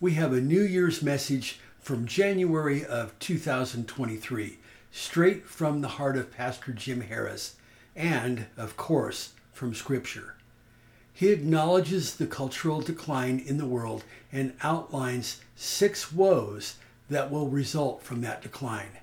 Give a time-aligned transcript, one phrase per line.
[0.00, 4.58] we have a New Year's message from January of 2023,
[4.90, 7.56] straight from the heart of Pastor Jim Harris,
[7.94, 10.36] and, of course, from Scripture.
[11.12, 16.76] He acknowledges the cultural decline in the world and outlines six woes
[17.10, 19.00] that will result from that decline.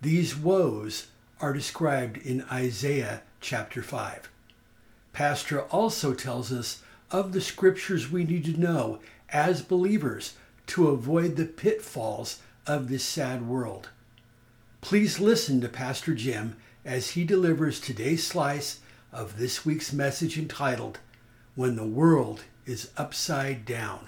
[0.00, 1.08] These woes
[1.42, 4.30] are described in Isaiah chapter 5.
[5.12, 9.00] Pastor also tells us of the scriptures we need to know
[9.32, 10.34] as believers
[10.68, 13.88] to avoid the pitfalls of this sad world.
[14.80, 18.80] Please listen to Pastor Jim as he delivers today's slice
[19.12, 20.98] of this week's message entitled,
[21.54, 24.06] When the World is Upside Down.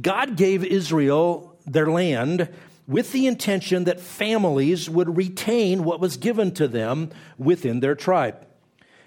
[0.00, 2.48] God gave Israel their land
[2.86, 8.46] with the intention that families would retain what was given to them within their tribe.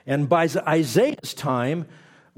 [0.06, 1.86] And by Isaiah's time,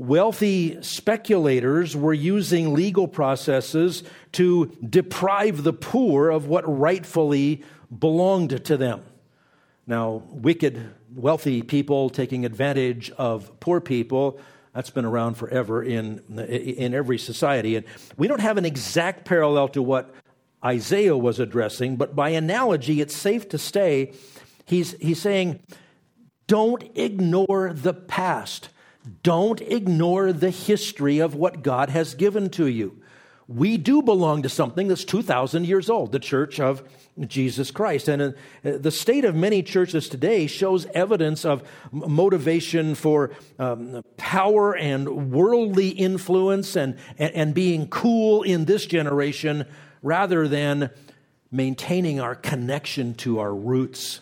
[0.01, 7.63] wealthy speculators were using legal processes to deprive the poor of what rightfully
[7.99, 9.03] belonged to them.
[9.85, 14.39] Now, wicked, wealthy people taking advantage of poor people,
[14.73, 17.75] that's been around forever in, in every society.
[17.75, 17.85] And
[18.17, 20.15] we don't have an exact parallel to what
[20.65, 24.13] Isaiah was addressing, but by analogy, it's safe to say
[24.65, 25.59] he's, he's saying,
[26.47, 28.69] don't ignore the past.
[29.23, 33.01] Don't ignore the history of what God has given to you.
[33.47, 36.87] We do belong to something that's 2,000 years old, the church of
[37.19, 38.07] Jesus Christ.
[38.07, 44.75] And uh, the state of many churches today shows evidence of motivation for um, power
[44.77, 49.65] and worldly influence and, and, and being cool in this generation
[50.01, 50.89] rather than
[51.51, 54.21] maintaining our connection to our roots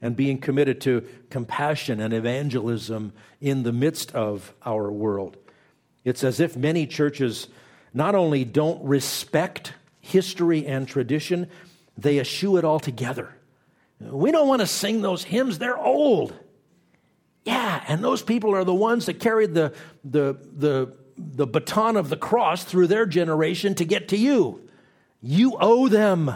[0.00, 5.36] and being committed to compassion and evangelism in the midst of our world.
[6.04, 7.48] It's as if many churches
[7.92, 11.48] not only don't respect history and tradition,
[11.96, 13.34] they eschew it altogether.
[14.00, 16.32] We don't want to sing those hymns, they're old.
[17.44, 19.72] Yeah, and those people are the ones that carried the,
[20.04, 24.68] the, the, the baton of the cross through their generation to get to you.
[25.20, 26.30] You owe them.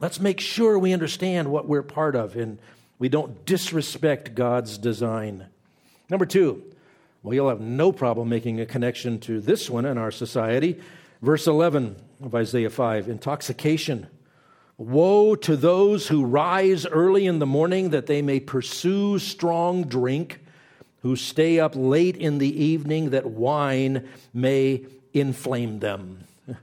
[0.00, 2.58] Let's make sure we understand what we're part of and
[2.98, 5.46] we don't disrespect God's design.
[6.08, 6.62] Number two,
[7.22, 10.80] well, you'll have no problem making a connection to this one in our society.
[11.20, 14.06] Verse 11 of Isaiah 5 intoxication.
[14.78, 20.40] Woe to those who rise early in the morning that they may pursue strong drink,
[21.02, 26.24] who stay up late in the evening that wine may inflame them.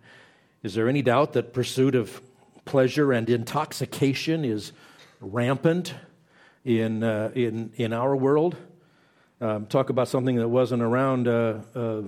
[0.63, 2.19] Is there any doubt that pursuit of
[2.67, 4.73] pleasure and intoxication is
[5.19, 5.95] rampant
[6.63, 8.55] in, uh, in, in our world?
[9.41, 12.01] Um, talk about something that wasn't around uh, uh,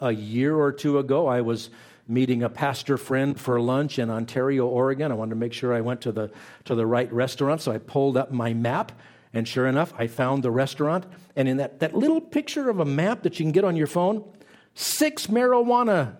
[0.00, 1.26] a year or two ago.
[1.26, 1.70] I was
[2.06, 5.10] meeting a pastor friend for lunch in Ontario, Oregon.
[5.10, 6.30] I wanted to make sure I went to the,
[6.64, 8.92] to the right restaurant, so I pulled up my map.
[9.32, 11.06] And sure enough, I found the restaurant.
[11.36, 13.86] And in that, that little picture of a map that you can get on your
[13.86, 14.24] phone,
[14.74, 16.16] six marijuana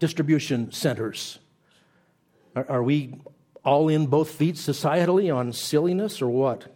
[0.00, 1.38] distribution centers.
[2.54, 3.14] Are, are we
[3.64, 6.66] all in both feet societally on silliness or what?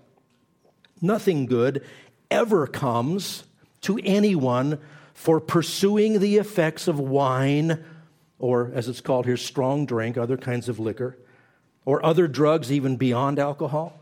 [1.01, 1.85] Nothing good
[2.31, 3.45] ever comes
[3.83, 4.79] to anyone
[5.13, 7.85] for pursuing the effects of wine,
[8.39, 11.17] or as it's called here, strong drink, other kinds of liquor,
[11.85, 13.99] or other drugs even beyond alcohol.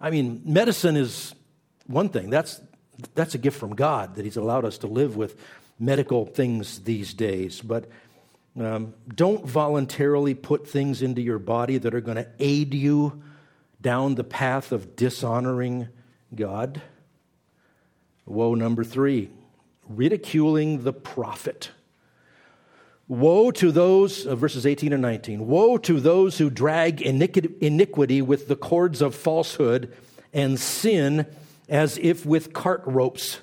[0.00, 1.34] I mean, medicine is
[1.86, 2.30] one thing.
[2.30, 2.60] That's,
[3.14, 5.38] that's a gift from God that He's allowed us to live with
[5.78, 7.60] medical things these days.
[7.60, 7.86] But
[8.58, 13.22] um, don't voluntarily put things into your body that are going to aid you
[13.80, 15.88] down the path of dishonoring
[16.34, 16.82] God.
[18.26, 19.30] Woe number three
[19.88, 21.70] ridiculing the prophet.
[23.08, 28.46] Woe to those, uh, verses 18 and 19, woe to those who drag iniquity with
[28.46, 29.92] the cords of falsehood
[30.32, 31.26] and sin
[31.68, 33.40] as if with cart ropes,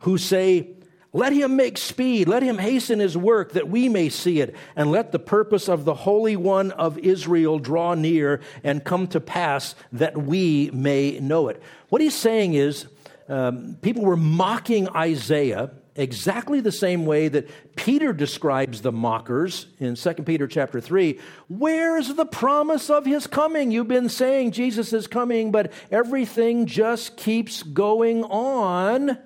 [0.00, 0.75] who say,
[1.16, 2.28] let him make speed.
[2.28, 4.54] Let him hasten his work that we may see it.
[4.76, 9.20] And let the purpose of the Holy One of Israel draw near and come to
[9.20, 11.62] pass that we may know it.
[11.88, 12.86] What he's saying is,
[13.30, 19.94] um, people were mocking Isaiah exactly the same way that Peter describes the mockers in
[19.94, 21.18] 2 Peter chapter 3.
[21.48, 23.70] Where's the promise of his coming?
[23.70, 29.16] You've been saying Jesus is coming, but everything just keeps going on.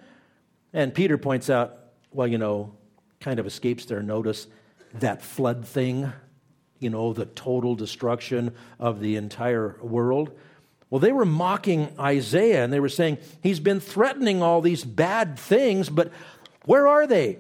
[0.73, 1.80] And Peter points out,
[2.13, 2.73] well, you know,
[3.21, 4.47] kind of escapes their notice
[4.95, 6.13] that flood thing,
[6.79, 10.31] you know, the total destruction of the entire world.
[10.89, 15.39] Well, they were mocking Isaiah and they were saying, he's been threatening all these bad
[15.39, 16.11] things, but
[16.65, 17.39] where are they?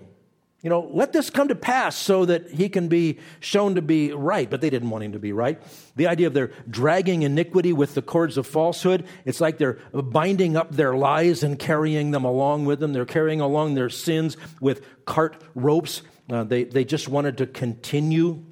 [0.62, 4.12] You know, let this come to pass so that he can be shown to be
[4.12, 4.48] right.
[4.48, 5.60] But they didn't want him to be right.
[5.96, 10.58] The idea of their dragging iniquity with the cords of falsehood, it's like they're binding
[10.58, 12.92] up their lies and carrying them along with them.
[12.92, 16.02] They're carrying along their sins with cart ropes.
[16.28, 18.44] Uh, they, they just wanted to continue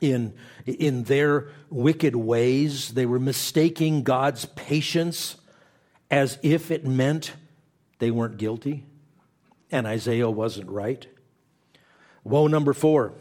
[0.00, 0.34] in,
[0.66, 2.88] in their wicked ways.
[2.88, 5.36] They were mistaking God's patience
[6.10, 7.34] as if it meant
[8.00, 8.84] they weren't guilty.
[9.70, 11.06] And Isaiah wasn't right.
[12.24, 13.12] Woe number four.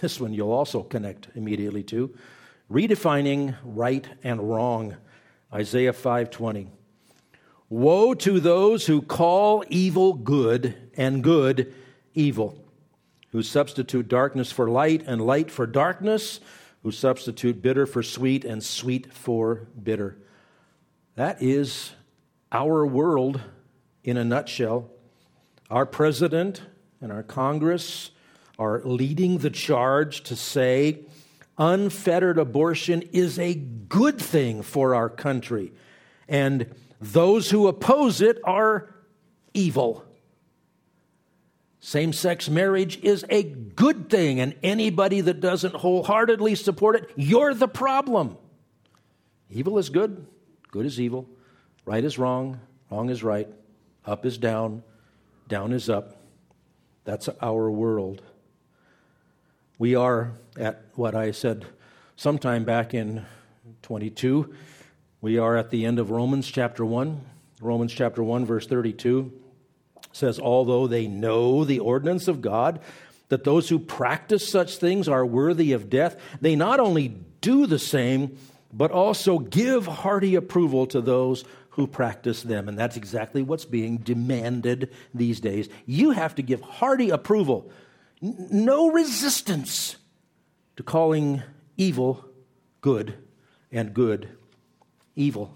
[0.00, 2.14] This one you'll also connect immediately to.
[2.70, 4.96] Redefining right and wrong.
[5.52, 6.68] Isaiah 5:20.
[7.68, 11.74] Woe to those who call evil good and good
[12.14, 12.62] evil
[13.32, 16.38] who substitute darkness for light and light for darkness,
[16.82, 20.18] who substitute bitter for sweet and sweet for bitter.
[21.16, 21.92] That is
[22.50, 23.40] our world
[24.04, 24.90] in a nutshell.
[25.70, 26.62] Our president
[27.00, 28.10] and our Congress
[28.62, 31.00] are leading the charge to say
[31.58, 35.72] unfettered abortion is a good thing for our country,
[36.28, 38.94] and those who oppose it are
[39.52, 40.04] evil.
[41.80, 47.54] Same sex marriage is a good thing, and anybody that doesn't wholeheartedly support it, you're
[47.54, 48.36] the problem.
[49.50, 50.24] Evil is good,
[50.70, 51.28] good is evil,
[51.84, 52.60] right is wrong,
[52.90, 53.48] wrong is right,
[54.06, 54.84] up is down,
[55.48, 56.16] down is up.
[57.04, 58.22] That's our world.
[59.82, 61.66] We are at what I said
[62.14, 63.26] sometime back in
[63.82, 64.54] 22.
[65.20, 67.20] We are at the end of Romans chapter 1.
[67.60, 69.32] Romans chapter 1, verse 32
[70.12, 72.78] says, although they know the ordinance of God,
[73.28, 77.08] that those who practice such things are worthy of death, they not only
[77.40, 78.38] do the same,
[78.72, 82.68] but also give hearty approval to those who practice them.
[82.68, 85.68] And that's exactly what's being demanded these days.
[85.86, 87.72] You have to give hearty approval,
[88.22, 89.96] no resistance
[90.76, 91.42] to calling
[91.76, 92.24] evil
[92.80, 93.14] good
[93.72, 94.28] and good
[95.16, 95.54] evil.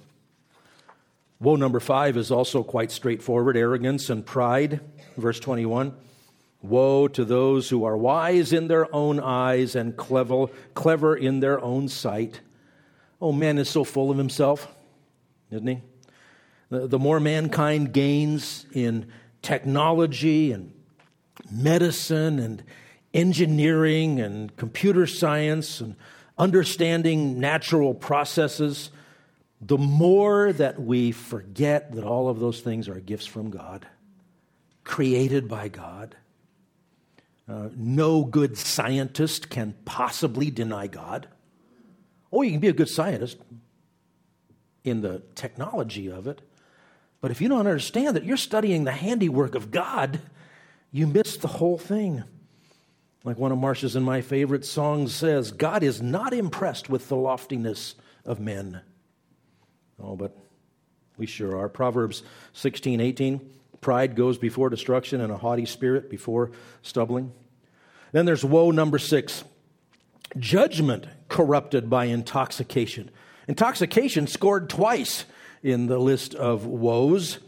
[1.39, 4.81] Woe number five is also quite straightforward arrogance and pride.
[5.17, 5.95] Verse 21
[6.63, 11.61] Woe to those who are wise in their own eyes and clever, clever in their
[11.63, 12.41] own sight.
[13.21, 14.75] Oh, man is so full of himself,
[15.51, 15.81] isn't he?
[16.71, 19.07] The, the more mankind gains in
[19.43, 20.73] technology and
[21.51, 22.63] medicine and
[23.13, 25.97] engineering and computer science and
[26.39, 28.91] understanding natural processes,
[29.61, 33.87] the more that we forget that all of those things are gifts from God,
[34.85, 36.15] created by God.
[37.49, 41.29] Uh, no good scientist can possibly deny God.
[42.31, 43.39] Or you can be a good scientist
[44.85, 46.43] in the technology of it,
[47.21, 50.21] but if you don't understand that you're studying the handiwork of God,
[50.91, 52.25] you miss the whole thing.
[53.25, 57.17] Like one of Marcia's and my favorite songs says, God is not impressed with the
[57.17, 58.81] loftiness of men.
[60.01, 60.37] Oh, but
[61.17, 61.69] we sure are.
[61.69, 63.51] Proverbs 16, 18.
[63.81, 66.53] Pride goes before destruction and a haughty spirit before
[66.83, 67.33] stumbling.
[68.13, 69.45] Then there's woe number six
[70.39, 73.11] judgment corrupted by intoxication.
[73.49, 75.25] Intoxication scored twice
[75.63, 77.39] in the list of woes,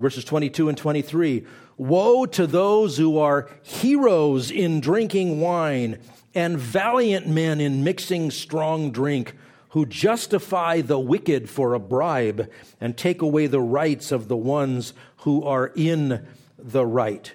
[0.00, 1.46] verses 22 and 23.
[1.76, 5.98] Woe to those who are heroes in drinking wine
[6.34, 9.34] and valiant men in mixing strong drink
[9.70, 12.50] who justify the wicked for a bribe
[12.80, 16.26] and take away the rights of the ones who are in
[16.58, 17.34] the right.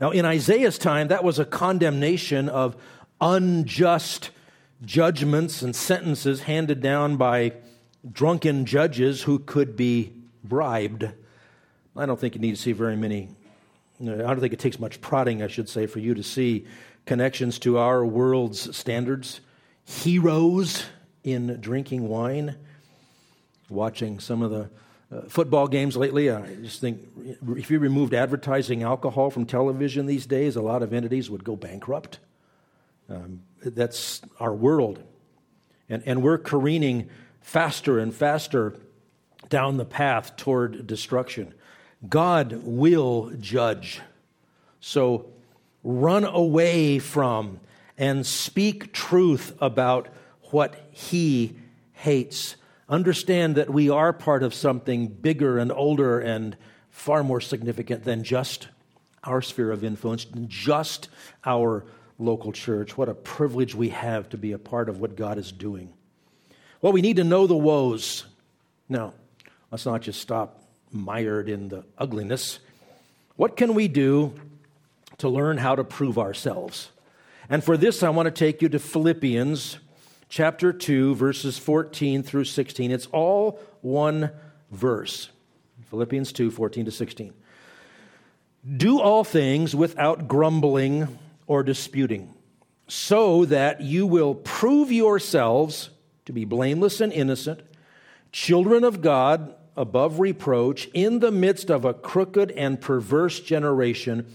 [0.00, 2.76] Now, in Isaiah's time, that was a condemnation of
[3.20, 4.30] unjust
[4.84, 7.52] judgments and sentences handed down by
[8.10, 10.12] drunken judges who could be
[10.42, 11.12] bribed.
[11.96, 13.28] I don't think you need to see very many,
[14.00, 16.66] I don't think it takes much prodding, I should say, for you to see
[17.04, 19.40] connections to our world's standards.
[19.84, 20.84] Heroes
[21.24, 22.56] in drinking wine,
[23.68, 24.70] watching some of the
[25.14, 26.30] uh, football games lately.
[26.30, 27.00] I just think
[27.56, 31.56] if you removed advertising alcohol from television these days, a lot of entities would go
[31.56, 32.18] bankrupt.
[33.10, 35.02] Um, that's our world.
[35.90, 37.10] And, and we're careening
[37.42, 38.76] faster and faster
[39.50, 41.52] down the path toward destruction.
[42.08, 44.00] God will judge.
[44.80, 45.26] So
[45.84, 47.60] run away from
[47.96, 50.08] and speak truth about
[50.50, 51.56] what he
[51.92, 52.56] hates.
[52.88, 56.56] Understand that we are part of something bigger and older and
[56.90, 58.68] far more significant than just
[59.24, 61.08] our sphere of influence, just
[61.44, 61.84] our
[62.18, 62.96] local church.
[62.98, 65.92] What a privilege we have to be a part of what God is doing.
[66.80, 68.24] Well, we need to know the woes.
[68.88, 69.14] Now,
[69.70, 70.61] let's not just stop
[70.92, 72.58] mired in the ugliness.
[73.36, 74.34] What can we do
[75.18, 76.90] to learn how to prove ourselves?
[77.48, 79.78] And for this, I want to take you to Philippians
[80.28, 82.90] chapter 2, verses 14 through 16.
[82.90, 84.30] It's all one
[84.70, 85.28] verse.
[85.90, 87.34] Philippians 2, 14 to 16.
[88.76, 92.32] Do all things without grumbling or disputing,
[92.86, 95.90] so that you will prove yourselves
[96.24, 97.60] to be blameless and innocent,
[98.30, 104.26] children of God above reproach, in the midst of a crooked and perverse generation,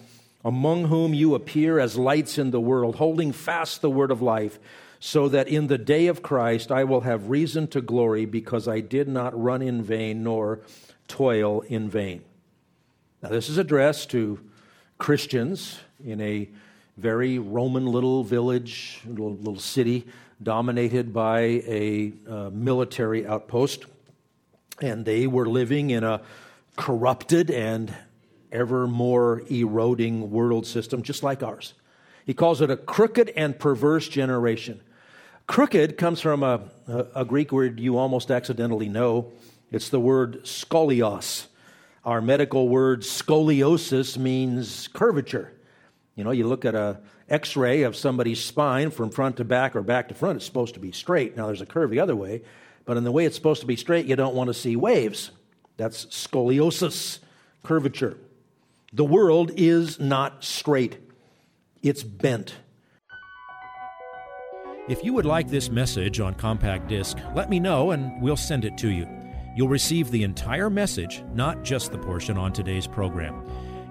[0.43, 4.59] among whom you appear as lights in the world, holding fast the word of life,
[4.99, 8.79] so that in the day of Christ I will have reason to glory, because I
[8.79, 10.61] did not run in vain nor
[11.07, 12.23] toil in vain.
[13.21, 14.39] Now, this is addressed to
[14.97, 16.49] Christians in a
[16.97, 20.07] very Roman little village, little, little city,
[20.41, 23.85] dominated by a uh, military outpost.
[24.81, 26.21] And they were living in a
[26.75, 27.93] corrupted and
[28.51, 31.73] ever more eroding world system, just like ours.
[32.25, 34.81] He calls it a crooked and perverse generation.
[35.47, 36.61] Crooked comes from a,
[37.15, 39.31] a, Greek word you almost accidentally know.
[39.71, 41.47] It's the word scolios.
[42.03, 45.53] Our medical word scoliosis means curvature.
[46.15, 49.81] You know, you look at a x-ray of somebody's spine from front to back or
[49.81, 51.37] back to front, it's supposed to be straight.
[51.37, 52.41] Now there's a curve the other way,
[52.87, 55.29] but in the way it's supposed to be straight, you don't want to see waves.
[55.75, 57.19] That's scoliosis,
[57.61, 58.17] curvature.
[58.93, 60.97] The world is not straight.
[61.83, 62.55] It's bent.
[64.87, 68.63] If you would like this message on compact disc, let me know and we'll send
[68.63, 69.05] it to you.
[69.57, 73.45] You'll receive the entire message, not just the portion on today's program.